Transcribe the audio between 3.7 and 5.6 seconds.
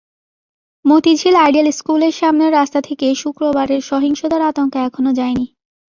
সহিংসতার আতঙ্ক এখনো যায়নি।